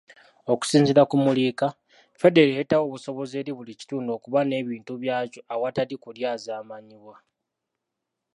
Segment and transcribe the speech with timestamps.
[0.51, 1.67] Okusinziira ku Muliika,
[2.21, 7.15] federo ereetawo obusobozi eri buli kitundu okuba n'ebintu byakyo awatali kulyazaamanyibwa.